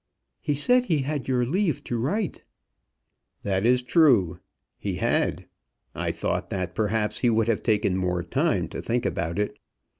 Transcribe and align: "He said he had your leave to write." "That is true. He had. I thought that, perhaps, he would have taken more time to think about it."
"He 0.39 0.55
said 0.55 0.85
he 0.85 1.03
had 1.03 1.27
your 1.27 1.45
leave 1.45 1.83
to 1.83 1.95
write." 1.95 2.41
"That 3.43 3.67
is 3.67 3.83
true. 3.83 4.39
He 4.79 4.95
had. 4.95 5.45
I 5.93 6.09
thought 6.09 6.49
that, 6.49 6.73
perhaps, 6.73 7.19
he 7.19 7.29
would 7.29 7.47
have 7.47 7.61
taken 7.61 7.95
more 7.97 8.23
time 8.23 8.67
to 8.69 8.81
think 8.81 9.05
about 9.05 9.37
it." 9.37 9.59